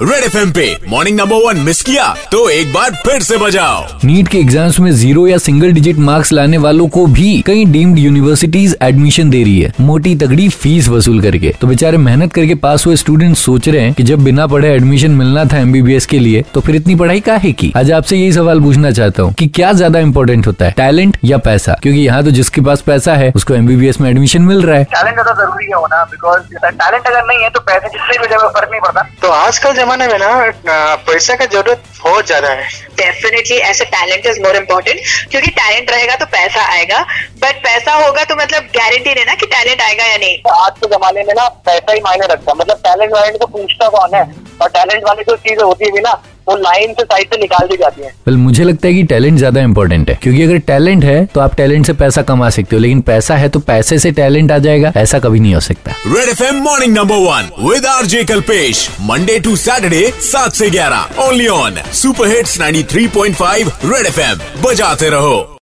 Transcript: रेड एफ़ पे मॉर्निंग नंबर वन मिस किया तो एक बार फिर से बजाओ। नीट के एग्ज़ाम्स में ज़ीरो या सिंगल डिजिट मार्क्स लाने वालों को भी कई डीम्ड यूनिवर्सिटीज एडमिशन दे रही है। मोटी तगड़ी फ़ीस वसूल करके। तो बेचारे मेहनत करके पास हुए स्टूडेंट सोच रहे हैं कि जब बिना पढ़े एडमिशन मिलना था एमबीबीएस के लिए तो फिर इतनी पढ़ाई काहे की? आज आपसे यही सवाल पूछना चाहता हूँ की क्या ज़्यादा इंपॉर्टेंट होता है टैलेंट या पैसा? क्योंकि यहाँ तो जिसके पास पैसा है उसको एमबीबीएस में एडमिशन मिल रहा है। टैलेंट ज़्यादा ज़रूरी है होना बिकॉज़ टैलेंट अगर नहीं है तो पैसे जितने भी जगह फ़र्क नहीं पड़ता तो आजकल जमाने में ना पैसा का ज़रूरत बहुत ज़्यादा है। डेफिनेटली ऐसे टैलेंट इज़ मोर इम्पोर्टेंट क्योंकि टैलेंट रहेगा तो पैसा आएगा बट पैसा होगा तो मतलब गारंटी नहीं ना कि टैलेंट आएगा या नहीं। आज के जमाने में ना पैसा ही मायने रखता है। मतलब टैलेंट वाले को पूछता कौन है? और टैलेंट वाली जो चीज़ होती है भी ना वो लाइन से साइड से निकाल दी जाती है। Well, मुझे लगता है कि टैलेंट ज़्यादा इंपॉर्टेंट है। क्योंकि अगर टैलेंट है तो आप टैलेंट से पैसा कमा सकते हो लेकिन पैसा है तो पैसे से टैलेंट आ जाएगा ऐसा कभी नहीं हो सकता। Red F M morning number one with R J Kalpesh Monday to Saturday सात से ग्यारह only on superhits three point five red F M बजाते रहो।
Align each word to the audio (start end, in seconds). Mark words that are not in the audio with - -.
रेड 0.00 0.24
एफ़ 0.24 0.50
पे 0.54 0.64
मॉर्निंग 0.88 1.16
नंबर 1.18 1.36
वन 1.36 1.58
मिस 1.64 1.80
किया 1.82 2.06
तो 2.32 2.48
एक 2.50 2.72
बार 2.72 2.94
फिर 3.04 3.22
से 3.22 3.36
बजाओ। 3.38 3.84
नीट 4.04 4.28
के 4.28 4.38
एग्ज़ाम्स 4.38 4.78
में 4.80 4.90
ज़ीरो 4.92 5.26
या 5.26 5.36
सिंगल 5.38 5.70
डिजिट 5.72 5.98
मार्क्स 5.98 6.32
लाने 6.32 6.58
वालों 6.58 6.88
को 6.88 7.04
भी 7.08 7.40
कई 7.46 7.64
डीम्ड 7.66 7.98
यूनिवर्सिटीज 7.98 8.76
एडमिशन 8.82 9.30
दे 9.30 9.42
रही 9.42 9.60
है। 9.60 9.72
मोटी 9.80 10.14
तगड़ी 10.16 10.48
फ़ीस 10.48 10.88
वसूल 10.88 11.20
करके। 11.22 11.54
तो 11.60 11.66
बेचारे 11.66 11.98
मेहनत 11.98 12.32
करके 12.32 12.54
पास 12.56 12.86
हुए 12.86 12.96
स्टूडेंट 12.96 13.36
सोच 13.36 13.68
रहे 13.68 13.82
हैं 13.82 13.94
कि 13.94 14.02
जब 14.02 14.24
बिना 14.24 14.46
पढ़े 14.46 14.74
एडमिशन 14.74 15.10
मिलना 15.12 15.44
था 15.44 15.58
एमबीबीएस 15.58 16.06
के 16.06 16.18
लिए 16.18 16.44
तो 16.54 16.60
फिर 16.60 16.76
इतनी 16.76 16.94
पढ़ाई 16.96 17.20
काहे 17.20 17.52
की? 17.52 17.72
आज 17.76 17.92
आपसे 17.92 18.16
यही 18.16 18.32
सवाल 18.32 18.60
पूछना 18.60 18.90
चाहता 18.90 19.22
हूँ 19.22 19.32
की 19.34 19.46
क्या 19.50 19.72
ज़्यादा 19.72 20.00
इंपॉर्टेंट 20.00 20.46
होता 20.46 20.64
है 20.64 20.74
टैलेंट 20.76 21.16
या 21.24 21.38
पैसा? 21.40 21.78
क्योंकि 21.82 22.00
यहाँ 22.00 22.22
तो 22.24 22.30
जिसके 22.32 22.60
पास 22.60 22.80
पैसा 22.82 23.14
है 23.14 23.32
उसको 23.36 23.54
एमबीबीएस 23.54 24.00
में 24.00 24.10
एडमिशन 24.10 24.42
मिल 24.42 24.62
रहा 24.62 24.78
है। 24.78 24.84
टैलेंट 24.84 25.14
ज़्यादा 25.14 25.32
ज़रूरी 25.42 25.66
है 25.66 25.74
होना 25.74 26.04
बिकॉज़ 26.12 26.54
टैलेंट 26.56 27.06
अगर 27.06 27.26
नहीं 27.26 27.42
है 27.42 27.50
तो 27.50 27.60
पैसे 27.62 27.88
जितने 27.88 28.18
भी 28.18 28.34
जगह 28.34 28.48
फ़र्क 28.48 28.70
नहीं 28.70 28.80
पड़ता 28.80 29.08
तो 29.22 29.32
आजकल 29.32 29.84
जमाने 29.86 30.06
में 30.08 30.18
ना 30.18 30.94
पैसा 31.06 31.34
का 31.36 31.46
ज़रूरत 31.46 31.82
बहुत 32.02 32.26
ज़्यादा 32.26 32.48
है। 32.50 32.64
डेफिनेटली 32.96 33.56
ऐसे 33.66 33.84
टैलेंट 33.86 34.26
इज़ 34.26 34.40
मोर 34.42 34.56
इम्पोर्टेंट 34.56 35.00
क्योंकि 35.30 35.50
टैलेंट 35.52 35.90
रहेगा 35.90 36.14
तो 36.16 36.26
पैसा 36.26 36.62
आएगा 36.72 37.00
बट 37.42 37.62
पैसा 37.64 37.92
होगा 37.94 38.24
तो 38.24 38.36
मतलब 38.36 38.64
गारंटी 38.76 39.14
नहीं 39.14 39.24
ना 39.26 39.34
कि 39.34 39.46
टैलेंट 39.46 39.80
आएगा 39.82 40.04
या 40.04 40.16
नहीं। 40.16 40.38
आज 40.56 40.78
के 40.78 40.88
जमाने 40.88 41.24
में 41.24 41.34
ना 41.34 41.48
पैसा 41.66 41.92
ही 41.92 42.00
मायने 42.00 42.26
रखता 42.26 42.52
है। 42.52 42.58
मतलब 42.58 42.80
टैलेंट 42.86 43.12
वाले 43.12 43.38
को 43.38 43.46
पूछता 43.48 43.88
कौन 43.88 44.14
है? 44.14 44.22
और 44.62 44.68
टैलेंट 44.70 45.04
वाली 45.04 45.22
जो 45.24 45.36
चीज़ 45.38 45.60
होती 45.62 45.84
है 45.84 45.90
भी 45.92 46.00
ना 46.00 46.12
वो 46.48 46.56
लाइन 46.56 46.92
से 46.92 47.04
साइड 47.04 47.34
से 47.34 47.40
निकाल 47.40 47.66
दी 47.68 47.76
जाती 47.76 48.02
है। 48.02 48.12
Well, 48.28 48.38
मुझे 48.38 48.64
लगता 48.64 48.88
है 48.88 48.94
कि 48.94 49.02
टैलेंट 49.04 49.38
ज़्यादा 49.38 49.60
इंपॉर्टेंट 49.62 50.10
है। 50.10 50.18
क्योंकि 50.22 50.42
अगर 50.42 50.58
टैलेंट 50.66 51.04
है 51.04 51.24
तो 51.34 51.40
आप 51.40 51.54
टैलेंट 51.56 51.86
से 51.86 51.92
पैसा 51.94 52.22
कमा 52.22 52.50
सकते 52.50 52.76
हो 52.76 52.82
लेकिन 52.82 53.00
पैसा 53.02 53.36
है 53.36 53.48
तो 53.48 53.60
पैसे 53.62 53.98
से 53.98 54.12
टैलेंट 54.12 54.52
आ 54.52 54.58
जाएगा 54.58 54.92
ऐसा 54.96 55.18
कभी 55.18 55.40
नहीं 55.40 55.54
हो 55.54 55.60
सकता। 55.62 55.94
Red 56.06 56.28
F 56.28 56.42
M 56.44 56.62
morning 56.64 56.96
number 56.96 57.16
one 57.26 57.50
with 57.62 57.86
R 57.86 58.06
J 58.06 58.24
Kalpesh 58.24 58.88
Monday 59.02 59.38
to 59.40 59.56
Saturday 59.56 60.06
सात 60.22 60.54
से 60.54 60.70
ग्यारह 60.70 61.22
only 61.26 61.46
on 61.48 61.82
superhits 61.94 62.58
three 62.90 63.06
point 63.08 63.36
five 63.36 63.72
red 63.84 64.06
F 64.06 64.20
M 64.20 64.38
बजाते 64.62 65.08
रहो। 65.10 65.55